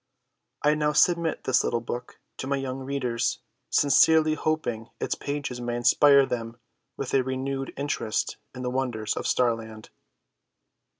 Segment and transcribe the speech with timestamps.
[0.63, 5.75] I now submit this little book to my young readers, sincerely hoping its pages may
[5.75, 6.57] inspire them
[6.97, 9.91] with a renewed interest in the wonders of Starland.